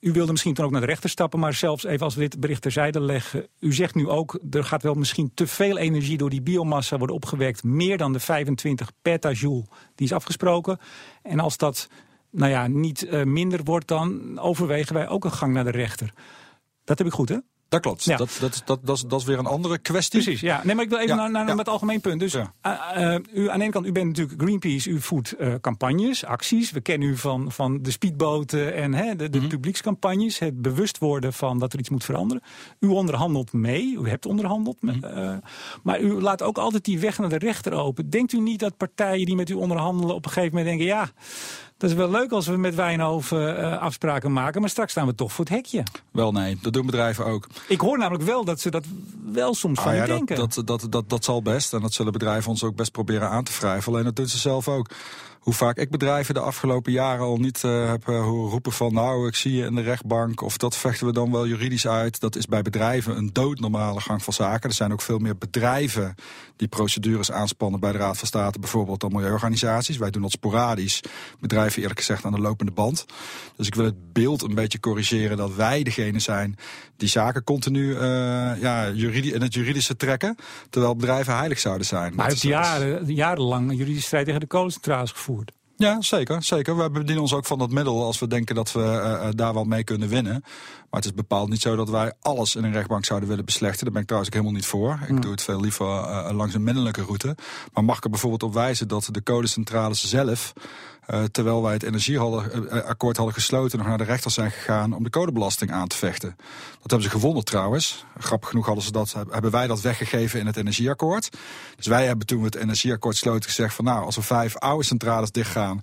[0.00, 2.40] U wilde misschien toen ook naar de rechter stappen, maar zelfs even als we dit
[2.40, 3.46] bericht terzijde leggen.
[3.58, 7.16] U zegt nu ook, er gaat wel misschien te veel energie door die biomassa worden
[7.16, 7.64] opgewekt.
[7.64, 10.78] Meer dan de 25 petajoule die is afgesproken.
[11.22, 11.88] En als dat
[12.30, 16.12] nou ja, niet uh, minder wordt, dan overwegen wij ook een gang naar de rechter.
[16.84, 17.36] Dat heb ik goed, hè?
[17.70, 18.04] Dat klopt.
[18.04, 18.16] Ja.
[18.16, 20.22] Dat, dat, dat, dat, is, dat is weer een andere kwestie.
[20.22, 20.60] Precies, ja.
[20.64, 21.56] Nee, maar ik wil even naar, naar ja.
[21.56, 22.20] het algemeen punt.
[22.20, 22.44] Dus uh,
[22.96, 26.70] uh, u, aan de ene kant, u bent natuurlijk Greenpeace, u voert uh, campagnes, acties.
[26.70, 29.48] We kennen u van, van de speedboten en hè, de, de mm -hmm.
[29.48, 30.38] publiekscampagnes.
[30.38, 32.42] Het bewust worden van dat er iets moet veranderen.
[32.80, 34.82] U onderhandelt mee, u hebt onderhandeld.
[34.82, 35.42] Mm -hmm.
[35.82, 38.10] maar u laat ook altijd die weg naar de rechter open.
[38.10, 40.96] Denkt u niet dat partijen die met u onderhandelen op een gegeven moment denken...
[40.96, 41.10] ja,
[41.80, 45.14] dat is wel leuk als we met Wijnhoven uh, afspraken maken, maar straks staan we
[45.14, 45.82] toch voor het hekje.
[46.10, 47.46] Wel nee, dat doen bedrijven ook.
[47.68, 48.84] Ik hoor namelijk wel dat ze dat
[49.32, 50.36] wel soms ah, van ja, denken.
[50.36, 53.28] Dat, dat, dat, dat, dat zal best en dat zullen bedrijven ons ook best proberen
[53.28, 53.92] aan te wrijven.
[53.92, 54.90] Alleen dat doen ze zelf ook.
[55.40, 58.94] Hoe vaak ik bedrijven de afgelopen jaren al niet uh, heb uh, horen roepen van
[58.94, 62.20] nou, ik zie je in de rechtbank of dat vechten we dan wel juridisch uit.
[62.20, 64.68] Dat is bij bedrijven een doodnormale gang van zaken.
[64.68, 66.14] Er zijn ook veel meer bedrijven
[66.56, 69.96] die procedures aanspannen bij de Raad van State, bijvoorbeeld dan milieuorganisaties.
[69.96, 71.00] Wij doen dat sporadisch.
[71.40, 73.06] Bedrijven eerlijk gezegd aan de lopende band.
[73.56, 76.56] Dus ik wil het beeld een beetje corrigeren dat wij degene zijn
[77.00, 78.00] die zaken continu uh,
[78.60, 80.36] ja, in het juridische trekken,
[80.70, 82.14] terwijl bedrijven heilig zouden zijn.
[82.14, 85.52] Maar het jaren, jarenlang juridische strijd tegen de kolencentrales gevoerd.
[85.80, 86.42] Ja, zeker.
[86.42, 86.76] zeker.
[86.76, 89.66] We bedienen ons ook van dat middel als we denken dat we uh, daar wat
[89.66, 90.40] mee kunnen winnen.
[90.90, 93.84] Maar het is bepaald niet zo dat wij alles in een rechtbank zouden willen beslechten.
[93.84, 94.98] Daar ben ik trouwens ook helemaal niet voor.
[95.02, 95.20] Ik hmm.
[95.20, 97.36] doe het veel liever uh, langs een middelijke route.
[97.72, 100.52] Maar mag ik er bijvoorbeeld op wijzen dat de codecentrales zelf
[101.08, 105.10] uh, terwijl wij het energieakkoord hadden gesloten, nog naar de rechter zijn gegaan om de
[105.10, 106.36] codebelasting aan te vechten.
[106.80, 108.04] Dat hebben ze gewonnen trouwens.
[108.18, 111.30] Grappig genoeg hadden ze dat, hebben wij dat weggegeven in het energieakkoord.
[111.76, 114.84] Dus wij hebben toen we het energieakkoord sloten gezegd van nou, als er vijf oude
[114.84, 115.80] centrales dichtgaan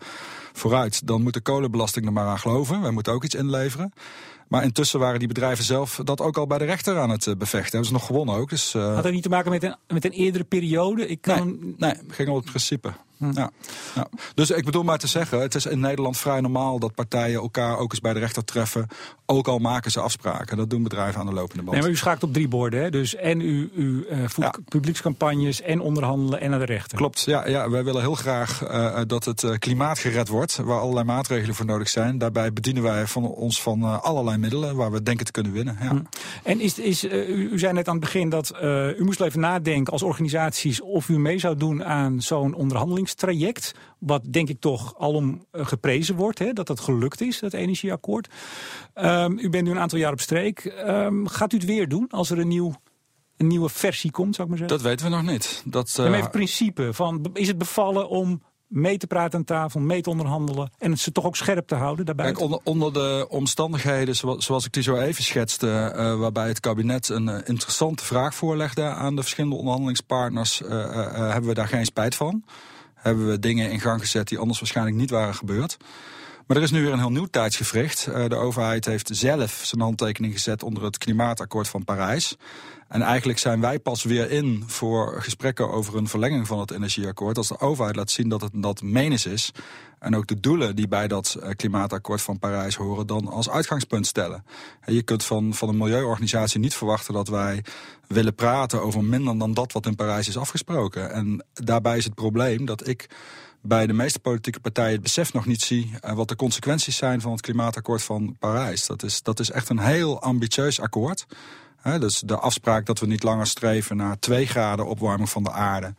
[0.53, 2.81] vooruit, dan moet de kolenbelasting er maar aan geloven.
[2.81, 3.93] Wij moeten ook iets inleveren.
[4.47, 7.35] Maar intussen waren die bedrijven zelf dat ook al bij de rechter aan het eh,
[7.35, 7.71] bevechten.
[7.71, 8.49] Hebben ze nog gewonnen ook.
[8.49, 8.93] Dus, uh...
[8.93, 11.07] Had dat niet te maken met een, met een eerdere periode?
[11.07, 11.45] Ik kan...
[11.59, 12.93] Nee, nee, het ging om het principe.
[13.17, 13.31] Hm.
[13.33, 13.51] Ja,
[13.95, 14.07] ja.
[14.33, 17.77] Dus ik bedoel maar te zeggen, het is in Nederland vrij normaal dat partijen elkaar
[17.77, 18.87] ook eens bij de rechter treffen.
[19.25, 20.57] Ook al maken ze afspraken.
[20.57, 21.71] Dat doen bedrijven aan de lopende band.
[21.71, 22.81] Nee, maar u schaakt op drie borden.
[22.81, 22.89] Hè?
[22.89, 26.97] Dus en u, u uh, voert publiekscampagnes en onderhandelen en naar de rechter.
[26.97, 30.57] Klopt, ja, ja wij willen heel graag uh, dat het klimaat gered wordt.
[30.57, 32.17] Waar allerlei maatregelen voor nodig zijn.
[32.17, 35.77] Daarbij bedienen wij van ons van allerlei middelen waar we denken te kunnen winnen.
[35.81, 35.89] Ja.
[35.89, 36.01] Hm.
[36.43, 38.53] En is, is, u, u zei net aan het begin dat
[38.97, 43.73] u moest even nadenken als organisaties of u mee zou doen aan zo'n onderhandeling traject,
[43.99, 48.27] Wat denk ik toch alom eh, geprezen wordt, hè, dat dat gelukt is, dat energieakkoord.
[48.95, 50.73] Um, u bent nu een aantal jaar op streek.
[50.87, 52.75] Um, gaat u het weer doen als er een nieuw
[53.37, 54.83] een nieuwe versie komt, zou ik maar zeggen?
[54.83, 55.63] Dat weten we nog niet.
[55.65, 56.17] Dat, uh...
[56.17, 56.93] even principe.
[56.93, 60.71] Van, is het bevallen om mee te praten aan tafel, mee te onderhandelen...
[60.77, 62.25] en ze toch ook scherp te houden daarbij?
[62.25, 65.93] Kijk, onder, onder de omstandigheden zoals, ik die zo even schetste...
[65.95, 68.83] Uh, waarbij het kabinet een uh, interessante vraag voorlegde...
[68.83, 70.61] aan de verschillende onderhandelingspartners...
[70.61, 70.69] Uh,
[71.31, 72.43] hebben we daar geen spijt van
[72.97, 75.77] hebben we dingen in gang gezet die anders waarschijnlijk niet waren gebeurd.
[76.47, 78.05] Maar er is nu weer een heel nieuw tijdsgevricht.
[78.05, 82.37] De overheid heeft zelf zijn handtekening gezet onder het klimaatakkoord van Parijs.
[82.87, 87.37] En eigenlijk zijn wij pas weer in voor gesprekken over een verlenging van het energieakkoord.
[87.37, 89.51] Als de overheid laat zien dat het dat menens is.
[89.99, 94.07] En ook de doelen die bij dat eh, klimaatakkoord van Parijs horen dan als uitgangspunt
[94.07, 94.45] stellen.
[94.81, 97.63] En je kunt van, van een milieuorganisatie niet verwachten dat wij
[98.07, 101.11] willen praten over minder dan dat wat in Parijs is afgesproken.
[101.11, 103.09] En daarbij is het probleem dat ik
[103.61, 107.21] bij de meeste politieke partijen het besef nog niet zie uh, wat de consequenties zijn
[107.21, 108.85] van het klimaatakkoord van Parijs.
[108.85, 111.25] Dat is, dat is echt een heel ambitieus akkoord
[111.83, 115.95] dus de afspraak dat we niet langer streven naar 2 graden opwarming van de aarde.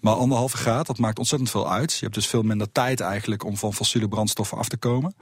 [0.00, 1.92] Maar anderhalve graad, dat maakt ontzettend veel uit.
[1.92, 5.14] Je hebt dus veel minder tijd eigenlijk om van fossiele brandstoffen af te komen.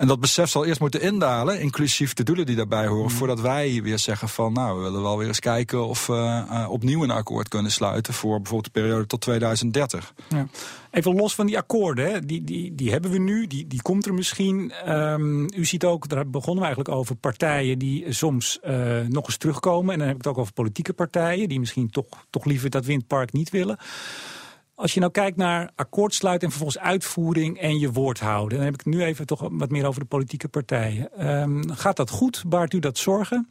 [0.00, 3.10] En dat besef zal eerst moeten indalen, inclusief de doelen die daarbij horen, mm.
[3.10, 6.66] voordat wij weer zeggen van nou, we willen wel weer eens kijken of we uh,
[6.70, 10.14] opnieuw een akkoord kunnen sluiten voor bijvoorbeeld de periode tot 2030.
[10.28, 10.46] Ja.
[10.90, 12.20] Even los van die akkoorden, hè.
[12.20, 14.72] Die, die, die hebben we nu, die, die komt er misschien.
[14.88, 19.36] Um, u ziet ook, daar begonnen we eigenlijk over, partijen die soms uh, nog eens
[19.36, 19.92] terugkomen.
[19.92, 22.84] En dan heb ik het ook over politieke partijen, die misschien toch, toch liever dat
[22.84, 23.78] windpark niet willen.
[24.80, 28.56] Als je nou kijkt naar akkoordsluiten en vervolgens uitvoering en je woord houden.
[28.56, 31.30] Dan heb ik nu even toch wat meer over de politieke partijen.
[31.30, 32.42] Um, gaat dat goed?
[32.46, 33.48] Baart u dat zorgen?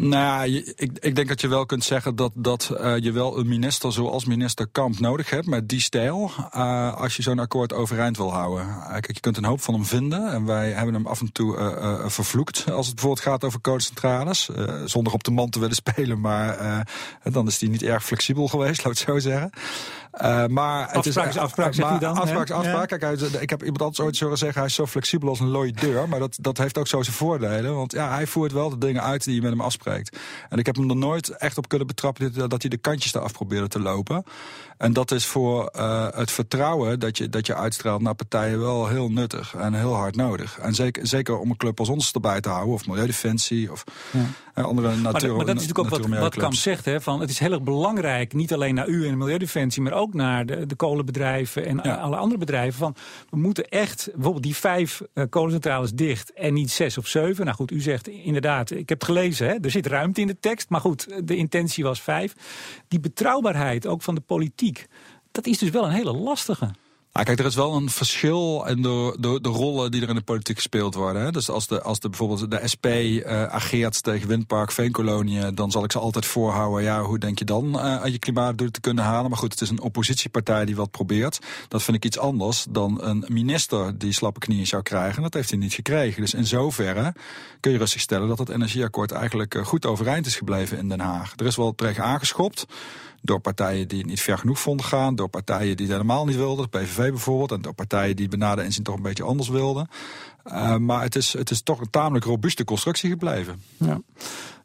[0.00, 3.48] Nou, ik, ik denk dat je wel kunt zeggen dat, dat uh, je wel een
[3.48, 6.30] minister zoals minister Kamp nodig hebt met die stijl.
[6.56, 8.66] Uh, als je zo'n akkoord overeind wil houden.
[8.66, 10.32] Uh, kijk, je kunt een hoop van hem vinden.
[10.32, 11.54] En wij hebben hem af en toe
[12.06, 12.70] vervloekt.
[12.70, 14.50] Als het bijvoorbeeld gaat over codecentrales.
[14.84, 16.20] zonder op de man te willen spelen.
[16.20, 16.86] Maar
[17.22, 19.50] dan is die niet erg flexibel geweest, laat ik het zo zeggen.
[20.52, 22.16] Maar het is, afspraak, zegt hij dan.
[22.16, 22.88] Afspraak afspraak.
[22.88, 25.72] Kijk, ik heb iemand anders ooit zo zeggen, hij is zo flexibel als een looie
[25.72, 26.08] deur.
[26.08, 27.74] Maar dat, dat heeft ook zo zijn voordelen.
[27.74, 29.60] Want ja, hij voert wel de dingen uit die je met hem
[30.48, 33.32] En ik heb hem er nooit echt op kunnen betrappen dat hij de kantjes eraf
[33.32, 34.24] probeerde te lopen.
[34.78, 38.88] En dat is voor uh, het vertrouwen dat je, dat je uitstraalt naar partijen wel
[38.88, 40.58] heel nuttig en heel hard nodig.
[40.58, 43.84] En zeker, zeker om een club als ons erbij te houden, of Milieudefensie, of
[44.54, 44.62] ja.
[44.62, 45.28] andere natuur.
[45.28, 47.52] Maar, maar, dat is natuurlijk ook wat, wat Kamp zegt, hè, van het is heel
[47.52, 51.80] erg belangrijk, niet alleen naar u en Milieudefensie, maar ook naar de, de kolenbedrijven en
[51.80, 52.78] alle andere bedrijven.
[52.78, 52.94] Van,
[53.30, 57.44] we moeten echt bijvoorbeeld die vijf uh, kolencentrales dicht en niet zes of zeven.
[57.44, 60.38] Nou goed, u zegt inderdaad, ik heb het gelezen, hè, er zit ruimte in de
[60.40, 62.34] tekst, maar goed, de intentie was vijf.
[62.88, 64.86] Die betrouwbaarheid ook van de politiek
[65.36, 66.70] dat is dus wel een hele lastige.
[67.16, 70.14] Ah, kijk, er is wel een verschil in de, de, de, rollen die er in
[70.14, 71.22] de politiek gespeeld worden.
[71.22, 71.30] Hè.
[71.30, 75.70] Dus als, de, als de, bijvoorbeeld de SP uh, eh, ageert tegen windpark Veenkoloniën, dan
[75.70, 76.82] zal ik ze altijd voorhouden.
[76.82, 79.30] Ja, hoe denk je dan uh, aan je klimaatdoelen te kunnen halen?
[79.30, 81.38] Maar goed, het is een oppositiepartij die wat probeert.
[81.68, 85.22] Dat vind ik iets anders dan een minister die slappe knieën zou krijgen.
[85.22, 86.20] Dat heeft hij niet gekregen.
[86.20, 87.14] Dus in zoverre
[87.60, 91.00] kun je rustig stellen dat het energieakkoord eigenlijk eh, goed overeind is gebleven in Den
[91.00, 91.32] Haag.
[91.36, 92.66] Er is wel tegen aangeschopt.
[93.22, 95.14] Door partijen die het niet ver genoeg vonden gaan.
[95.14, 96.68] Door partijen die het helemaal niet wilden.
[96.70, 97.52] De PVV bijvoorbeeld.
[97.52, 99.88] En door partijen die benade inzien toch een beetje anders wilden.
[100.46, 103.62] Uh, maar het is, het is toch een tamelijk robuuste constructie gebleven.
[103.76, 104.00] Ja.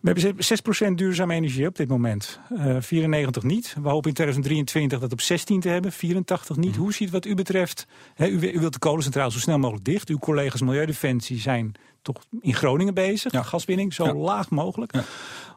[0.02, 2.40] We hebben 6% duurzame energie op dit moment.
[2.52, 3.76] Uh, eh, 94 niet.
[3.82, 5.92] We hopen in 2023 dat op 16 te hebben.
[5.92, 6.76] 84 niet.
[6.76, 6.82] Mm.
[6.82, 7.88] Hoe ziet wat u betreft...
[8.18, 10.10] U, u, wilt de kolencentrale zo snel mogelijk dicht.
[10.10, 13.32] Uw collega's Milieudefensie zijn toch in Groningen bezig.
[13.32, 13.44] Ja.
[13.44, 14.14] Gaswinning zo ja.
[14.14, 14.94] laag mogelijk.
[14.94, 15.04] Ja.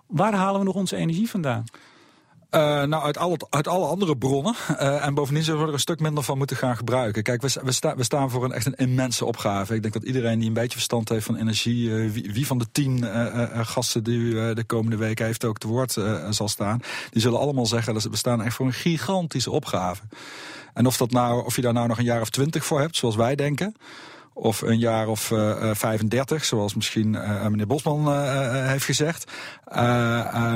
[0.06, 1.64] Waar halen we nog onze energie vandaan?
[2.54, 4.54] Uh, nou, uit alle, uit alle andere bronnen.
[4.70, 7.22] Uh, en bovendien zullen we er een stuk minder van moeten gaan gebruiken.
[7.22, 9.74] Kijk, we, we, sta, we staan voor een echt een immense opgave.
[9.74, 11.90] Ik denk dat iedereen die een beetje verstand heeft van energie...
[11.90, 13.04] Wie, wie, van de tien
[13.52, 15.96] gasten die u de komende weken heeft ook te woord
[16.30, 16.80] zal staan...
[17.10, 20.02] die zullen allemaal zeggen dat we staan echt voor een gigantische opgave.
[20.74, 22.96] En of, dat nou, of je daar nou nog een jaar of twintig voor hebt,
[22.96, 23.74] zoals wij denken
[24.34, 29.30] of een jaar of uh, 35, zoals misschien uh, meneer Bosman uh, heeft gezegd.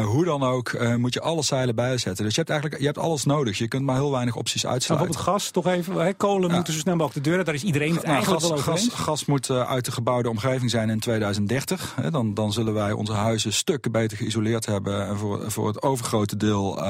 [0.04, 2.24] hoe dan ook moet je alle zeilen bijzetten.
[2.24, 3.58] Dus je hebt eigenlijk je hebt alles nodig.
[3.58, 5.08] Je kunt maar heel weinig opties uitsluiten.
[5.08, 5.94] Bijvoorbeeld gas, toch even.
[5.94, 6.14] Hè?
[6.14, 6.54] Kolen ja.
[6.54, 7.44] moeten zo snel mogelijk de deuren.
[7.46, 10.28] Daar is iedereen het nou, eigenlijk gas, wel over gas, gas, moet uit de gebouwde
[10.28, 11.94] omgeving zijn in 2030.
[12.00, 12.10] Hè?
[12.10, 15.06] Dan, dan zullen wij onze huizen stukken beter geïsoleerd hebben.
[15.06, 16.82] En voor, voor het overgrote deel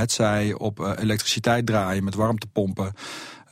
[0.00, 2.92] het zij op elektriciteit draaien met warmtepompen.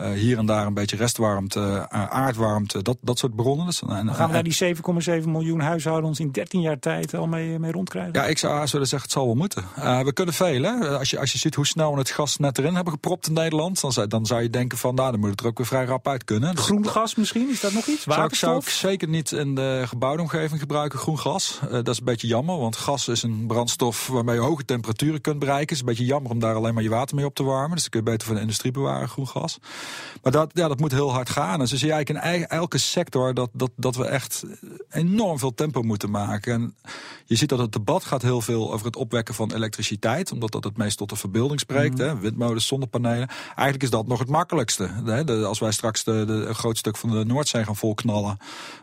[0.00, 3.66] Uh, hier en daar een beetje restwarmte, uh, aardwarmte, dat, dat soort bronnen.
[3.66, 7.58] Dus, en, gaan we daar die 7,7 miljoen huishoudens in 13 jaar tijd al mee,
[7.58, 8.12] mee rondkrijgen?
[8.12, 9.64] Ja, ik zou willen zeggen, het zal wel moeten.
[10.04, 10.62] We kunnen veel.
[10.62, 10.98] Hè?
[10.98, 13.32] Als, je, als je ziet hoe snel we het gas net erin hebben gepropt in
[13.32, 15.66] Nederland, dan zou, dan zou je denken van, nou, dan moet het er ook weer
[15.66, 16.54] vrij rap uit kunnen.
[16.54, 18.02] Dus, groen gas misschien, is dat nog iets?
[18.02, 21.58] Zou ik, zou ik zeker niet in de gebouwde omgeving gebruiken, groen gas.
[21.70, 25.38] dat is een beetje jammer, want gas is een brandstof waarmee je hoge temperaturen kunt
[25.38, 25.66] bereiken.
[25.66, 27.70] Het is een beetje jammer om daar alleen maar je water mee op te warmen.
[27.70, 29.58] Dus dan kun je beter voor de industrie bewaren, groen gas.
[30.22, 31.61] Maar dat, ja, dat moet heel hard gaan.
[31.61, 34.44] En zo zie je eigenlijk in elke sector dat, dat, dat we echt
[34.90, 36.53] enorm veel tempo moeten maken.
[36.53, 36.77] En
[37.24, 40.33] je ziet dat het debat gaat heel veel over het opwekken van elektriciteit.
[40.33, 41.98] Omdat dat het meest tot de verbeelding spreekt.
[41.98, 42.05] Mm.
[42.05, 42.18] Hè?
[42.18, 43.29] Windmolens, zonnepanelen.
[43.46, 44.90] Eigenlijk is dat nog het makkelijkste.
[45.05, 45.24] Hè?
[45.24, 48.38] De, als wij straks de, de, een groot stuk van de Noordzee gaan volknallen.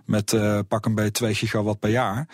[0.06, 2.28] Met uh, pak een beetje 2 gigawatt per jaar.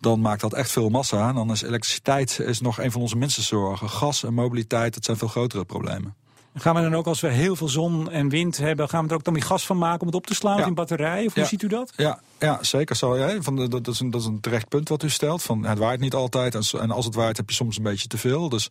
[0.00, 1.28] Dan maakt dat echt veel massa.
[1.28, 3.90] En dan is elektriciteit is nog een van onze minste zorgen.
[3.90, 6.14] Gas en mobiliteit, dat zijn veel grotere problemen.
[6.60, 9.14] Gaan we dan ook als we heel veel zon en wind hebben, gaan we er
[9.14, 11.26] ook dan weer gas van maken om het op te slaan in batterijen?
[11.26, 11.92] Of hoe ziet u dat?
[11.96, 13.38] Ja, ja zeker zo.
[13.40, 15.42] Van dat, is een, dat is een terecht punt wat u stelt.
[15.42, 18.18] Van, het waait niet altijd en, als het waait heb je soms een beetje te
[18.18, 18.48] veel.
[18.48, 18.68] Dus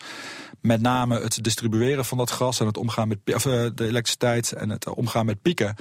[0.62, 4.52] met name het distribueren van dat gas en het omgaan met of, eh, de elektriciteit
[4.52, 5.76] en het omgaan met pieken.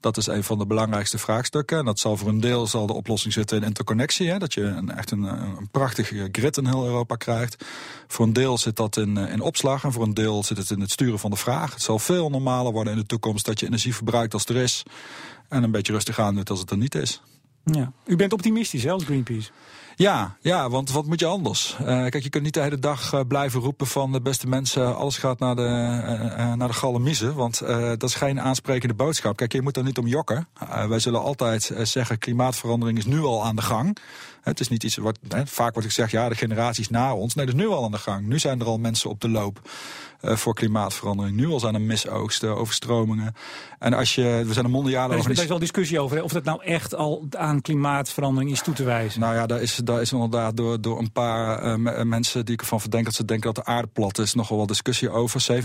[0.00, 1.78] Dat is een van de belangrijkste vraagstukken.
[1.78, 4.30] En dat zal voor een deel zal de oplossing zitten in interconnectie.
[4.30, 7.64] Hè, dat je een, echt een, een prachtige grid in heel Europa krijgt.
[8.06, 10.80] Voor een deel zit dat in, in opslag en voor een deel zit het in
[10.80, 11.72] het sturen van de vraag.
[11.72, 14.84] Het zal veel normaler worden in de toekomst dat je energie verbruikt als er is.
[15.48, 17.22] En een beetje rustig aan doet als het er niet is.
[17.64, 17.92] Ja.
[18.06, 19.50] U bent optimistisch hè, als Greenpeace?
[19.98, 21.76] Ja, ja, want wat moet je anders?
[21.80, 24.96] Uh, kijk, je kunt niet de hele dag uh, blijven roepen van de beste mensen,
[24.96, 27.32] alles gaat naar de, uh, naar de.
[27.34, 27.58] Want
[27.98, 29.36] dat is geen aansprekende boodschap.
[29.36, 30.48] Kijk, je moet er niet om jokken.
[30.88, 33.98] wij zullen altijd zeggen, klimaatverandering is nu al aan de gang.
[34.42, 37.34] Het is niet iets wat, vaak wordt gezegd, ja, de generaties na ons.
[37.34, 38.26] Nee, dat is nu al aan de gang.
[38.26, 39.60] Nu zijn er al mensen op de loop.
[40.20, 41.36] Uh, voor klimaatverandering.
[41.36, 43.34] Nu al zijn er misoogsten, overstromingen.
[43.78, 46.62] En als je, we zijn een mondiale Er is, wel discussie over of dat nou
[46.64, 49.20] echt al aan klimaatverandering is toe te wijzen.
[49.20, 52.60] Nou ja, daar is, daar is inderdaad door, door een paar uh, mensen die ik
[52.60, 55.46] ervan verdenk dat ze denken dat de aarde plat is, nogal wel discussie over.
[55.52, 55.56] 97%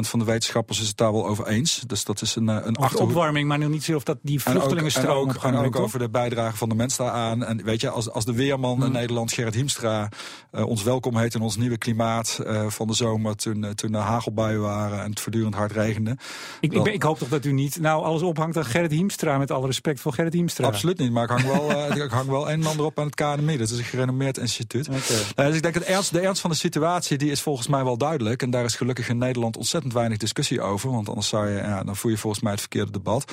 [0.00, 1.82] van de wetenschappers is het daar wel over eens.
[1.86, 3.08] Dus dat is een, eh, een achterhoek.
[3.08, 5.76] opwarming, maar nu niet zo of dat die vluchtelingenstroom en ook, en ook, en ook
[5.76, 7.44] over de bijdrage van de mens daaraan.
[7.44, 8.92] En weet je, als, als de weerman in hmm.
[8.92, 10.08] Nederland, Gerrit Hiemstra,
[10.52, 14.60] uh, ons welkom heet in ons nieuwe klimaat van de zomer toen, toen er hagelbuien
[14.60, 16.16] waren en het voortdurend hard regende.
[16.60, 19.50] Ik, ik, ik, hoop toch dat u niet nou alles ophangt aan Gerrit Hiemstra, met
[19.50, 20.66] alle respect voor Gerrit Hiemstra.
[20.66, 23.14] Absoluut niet, maar ik hang wel, ik hang wel een en ander op aan het
[23.14, 23.58] KNMI.
[23.68, 24.88] Dat is een gerenommeerd instituut.
[24.88, 25.00] Okay.
[25.36, 27.84] Uh, dus ik denk dat ernst, de ernst van de situatie die is volgens mij
[27.84, 28.42] wel duidelijk.
[28.42, 30.90] En daar is gelukkig in Nederland ontzettend weinig discussie over.
[30.90, 33.32] Want anders zou je, ja, dan voer je volgens mij het verkeerde debat.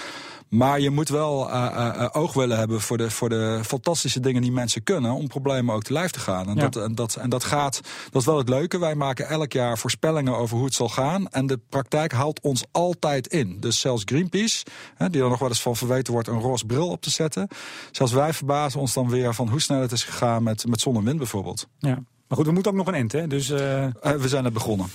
[0.49, 4.51] Maar je moet wel uh, oog willen hebben voor de, voor de fantastische dingen die
[4.51, 6.47] mensen kunnen om problemen ook te lijf te gaan.
[6.47, 6.61] En, ja.
[6.61, 8.79] dat, en, dat, en dat gaat, dat is wel het leuke.
[8.79, 11.27] Wij maken elk jaar voorspellingen over hoe het zal gaan.
[11.27, 13.57] En de praktijk haalt ons altijd in.
[13.59, 16.89] Dus zelfs Greenpeace, hè, die er nog wel eens van verweten wordt een roze bril
[16.89, 17.47] op te zetten.
[17.91, 20.95] Zelfs wij verbazen ons dan weer van hoe snel het is gegaan met, met zon
[20.95, 21.67] en wind bijvoorbeeld.
[21.79, 22.03] Ja.
[22.27, 23.27] Maar goed, we moeten ook nog een end, hè?
[23.27, 23.57] Dus, uh...
[24.01, 24.87] we zijn net begonnen.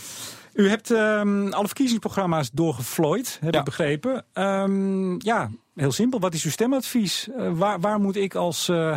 [0.53, 4.25] U hebt um, alle verkiezingsprogramma's doorgevlooid, heb ik begrepen.
[4.35, 6.21] Um, ja, heel simpel.
[6.21, 7.29] Wat is uw stemadvies?
[7.29, 8.69] Uh, waar, waar, moet ik als...
[8.69, 8.97] Uh,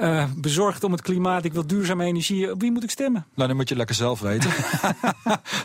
[0.00, 2.52] uh, bezorgd om het klimaat, ik wil duurzame energie.
[2.52, 3.26] Op wie moet ik stemmen?
[3.34, 4.50] Nou, dan moet je lekker zelf weten.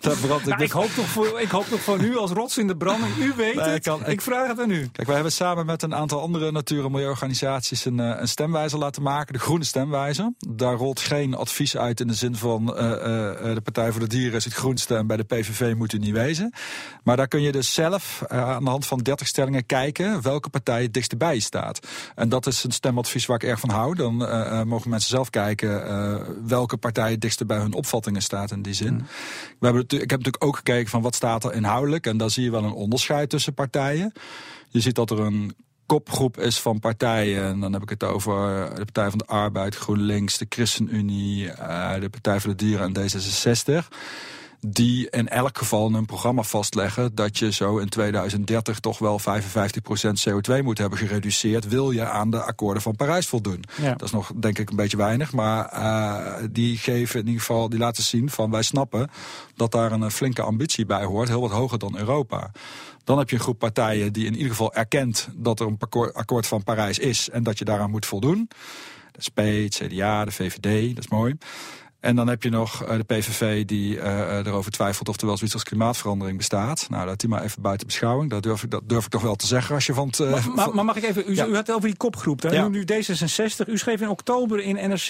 [0.02, 2.78] ik, nou, ik, hoop toch voor, ik hoop toch van u als rots in de
[2.78, 3.18] branding.
[3.18, 3.84] U weet nee, het.
[3.84, 4.90] Kan, ik, vraag het aan u.
[4.92, 9.02] Kijk, wij hebben samen met een aantal andere natuur- en milieuorganisaties een, een stemwijzer laten
[9.02, 9.34] maken.
[9.34, 10.34] De groene stemwijzer.
[10.38, 13.00] Daar rolt geen advies uit in de zin van uh, uh,
[13.54, 16.14] de Partij voor de Dieren is het groenste en bij de PVV moet u niet
[16.14, 16.54] wezen.
[17.04, 20.82] Maar daar kun je dus zelf aan de hand van 30 stellingen kijken welke partij
[20.82, 21.80] het dichtst bij staat.
[22.16, 23.96] En dat is een stemadvies waar ik erg van hou.
[23.96, 28.52] Dan uh, mogen mensen zelf kijken uh, welke partij het dichtst bij hun opvattingen staat
[28.52, 28.94] in die zin.
[28.94, 29.06] Mm.
[29.60, 32.06] We hebben, ik heb natuurlijk ook gekeken van wat staat er inhoudelijk.
[32.06, 34.14] En daar zie je wel een onderscheid tussen partijen.
[34.70, 37.44] Je ziet dat er een kopgroep is van partijen.
[37.44, 41.46] En dan heb ik het over de Partij van de Arbeid, GroenLinks, de ChristenUnie,
[42.00, 43.88] de Partij voor de Dieren en D66
[44.66, 49.24] die in elk geval een programma vastleggen dat je zo in 2030 toch wel 55%
[50.30, 53.64] CO2 moet hebben gereduceerd, wil je aan de akkoorden van Parijs voldoen.
[53.82, 57.70] Dat is nog denk ik een beetje weinig, maar uh, die geven in ieder geval,
[57.70, 59.10] die laten zien van wij snappen
[59.56, 62.52] dat daar een flinke ambitie bij hoort, heel wat hoger dan Europa.
[63.04, 66.48] Dan heb je een groep partijen die in ieder geval erkent dat er een akkoord
[66.48, 68.50] van Parijs is en dat je daaraan moet voldoen.
[69.12, 71.38] De SP, het CDA, de VVD, dat is mooi.
[72.04, 75.36] En dan heb je nog uh, de PVV die uh, erover twijfelt of er wel
[75.36, 76.88] zoiets als klimaatverandering bestaat.
[76.90, 78.30] Nou, dat die maar even buiten beschouwing.
[78.30, 80.20] Dat durf ik, dat durf ik toch wel te zeggen als je van het...
[80.20, 81.46] Maar, maar, maar, mag ik even, u, ja.
[81.46, 82.42] u had het over die kopgroep.
[82.42, 82.50] Hè?
[82.50, 82.68] Ja.
[82.68, 83.68] Nu D66.
[83.68, 85.10] U schreef in oktober in NRC,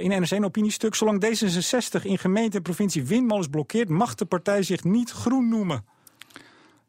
[0.00, 0.94] in NRC een opiniestuk.
[0.94, 5.84] Zolang D66 in gemeente en provincie windmolens blokkeert, mag de partij zich niet groen noemen.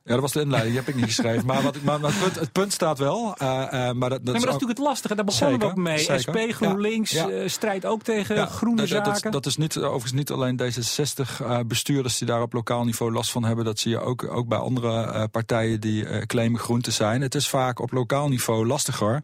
[0.06, 1.46] Ja, dat was de inleiding, die heb ik niet geschreven.
[1.46, 3.36] Maar, wat, maar, maar het, punt, het, punt, staat wel.
[3.42, 5.16] Uh, uh, maar dat, dat, nee, maar dat is, natuurlijk het lastige.
[5.16, 5.98] Daar begonnen we ook mee.
[5.98, 6.20] Zeker.
[6.24, 7.42] SP, GroenLinks, ja, ja.
[7.42, 9.22] Uh, strijdt ook tegen ja, groene dat, zaken.
[9.22, 13.44] Dat, dat, is niet, overigens niet alleen D66-bestuurders die daar op lokaal niveau last van
[13.44, 13.66] hebben.
[13.66, 17.22] Dat zie je ook, ook bij andere partijen die claimen groen te zijn.
[17.22, 19.24] Het is vaak op lokaal niveau lastiger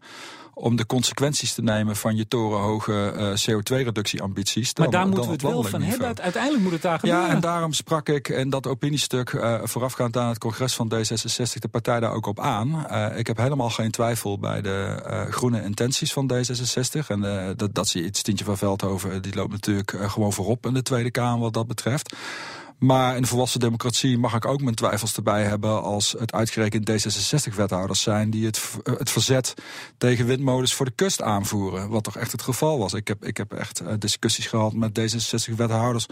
[0.54, 4.74] om de consequenties te nemen van je torenhoge uh, CO2-reductieambities.
[4.74, 6.20] Maar daar moeten we het wel van hebben.
[6.20, 7.26] Uiteindelijk moet het daar gebeuren.
[7.26, 11.58] Ja, en daarom sprak ik in dat opiniestuk uh, voorafgaand aan het congres van D66
[11.58, 12.86] de partij daar ook op aan.
[12.90, 17.06] Uh, ik heb helemaal geen twijfel bij de groene intenties van D66.
[17.06, 20.74] En dat, dat zie je iets, Tientje van Veldhoven, die loopt natuurlijk gewoon voorop in
[20.74, 22.14] de Tweede Kamer wat dat betreft.
[22.82, 26.90] Maar in de volwassen democratie mag ik ook mijn twijfels erbij hebben als het uitgerekend
[26.90, 29.54] D66-wethouders zijn die het, het verzet
[29.98, 31.88] tegen windmolens voor de kust aanvoeren.
[31.88, 32.92] Wat toch echt het geval was.
[32.92, 36.06] Ik heb, ik heb echt eh, discussies gehad met D66-wethouders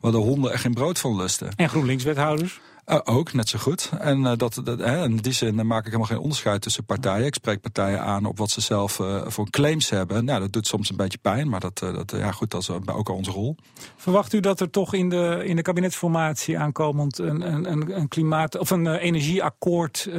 [0.00, 1.52] waar de honden echt geen brood van lusten.
[1.56, 2.60] En GroenLinks-wethouders?
[2.86, 3.90] Uh, ook, net zo goed.
[3.98, 7.26] En uh, dat, dat, hè, in die zin maak ik helemaal geen onderscheid tussen partijen.
[7.26, 10.24] Ik spreek partijen aan op wat ze zelf uh, voor claims hebben.
[10.24, 13.08] Nou, dat doet soms een beetje pijn, maar dat, dat, ja, goed, dat is ook
[13.08, 13.56] al onze rol.
[13.96, 18.58] Verwacht u dat er toch in de, in de kabinetsformatie aankomend een, een, een klimaat
[18.58, 20.14] of een energieakkoord 2.0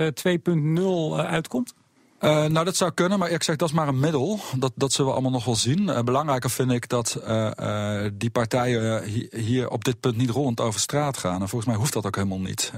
[1.16, 1.74] uitkomt?
[2.22, 4.40] Uh, nou, dat zou kunnen, maar ik zeg dat is maar een middel.
[4.58, 5.82] Dat, dat zullen we allemaal nog wel zien.
[5.82, 10.80] Uh, belangrijker vind ik dat uh, die partijen hier op dit punt niet rollend over
[10.80, 11.42] straat gaan.
[11.42, 12.72] En volgens mij hoeft dat ook helemaal niet.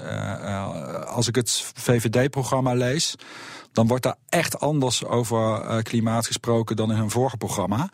[1.06, 3.16] als ik het VVD-programma lees,
[3.72, 7.90] dan wordt daar echt anders over klimaat gesproken dan in hun vorige programma.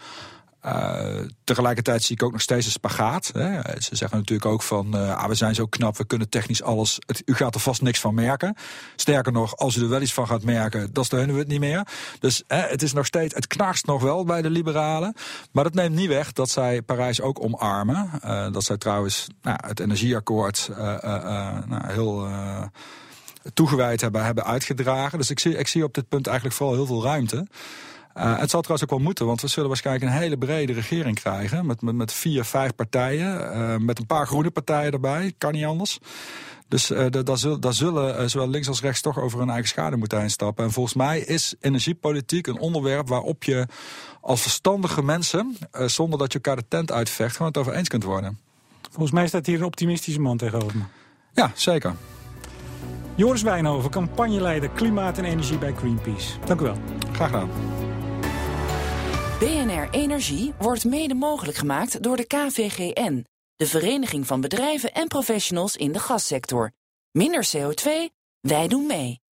[0.65, 3.30] Uh, tegelijkertijd zie ik ook nog steeds een spagaat.
[3.34, 3.62] Hè.
[3.82, 6.99] Ze zeggen natuurlijk ook van, uh, ah, we zijn zo knap, we kunnen technisch alles.
[7.25, 8.56] U gaat er vast niks van merken.
[8.95, 11.60] Sterker nog, als u er wel iets van gaat merken, dan steunen we het niet
[11.60, 11.88] meer.
[12.19, 15.15] Dus hè, het is nog steeds, het knarst nog wel bij de liberalen.
[15.51, 18.10] Maar dat neemt niet weg dat zij Parijs ook omarmen.
[18.25, 20.69] Uh, dat zij trouwens nou, het energieakkoord
[21.67, 22.28] nou, heel
[23.54, 25.17] toegewijd hebben, hebben uitgedragen.
[25.17, 27.47] Dus ik zie, ik zie op dit punt eigenlijk vooral heel veel ruimte.
[28.17, 31.19] Uh, het zal trouwens ook wel moeten, want we zullen waarschijnlijk een hele brede regering
[31.19, 31.65] krijgen.
[31.65, 33.58] Met, met, met vier, vijf partijen.
[33.58, 35.34] Uh, met een paar groene partijen erbij.
[35.38, 35.99] Kan niet anders.
[36.67, 39.95] Dus uh, daar zullen, daar zullen zowel links als rechts toch over hun eigen schade
[39.95, 40.65] moeten instappen.
[40.65, 43.67] En volgens mij is energiepolitiek een onderwerp waarop je
[44.21, 48.04] als verstandige mensen, zonder dat je elkaar de tent uitvecht, gewoon het over eens kunt
[48.04, 48.39] worden.
[48.91, 50.84] Volgens mij staat hier een optimistische man tegenover me.
[51.34, 51.95] Ja, zeker.
[53.15, 56.39] Joris Wijnhoven, campagneleider Klimaat en Energie bij Greenpeace.
[56.45, 56.78] Dank u wel.
[57.12, 57.49] Graag gedaan.
[59.39, 65.76] BNR Energie wordt mede mogelijk gemaakt door de KVGN, de Vereniging van Bedrijven en Professionals
[65.76, 66.71] in de Gassector.
[67.12, 67.89] Minder CO2,
[68.39, 69.24] wij doen mee.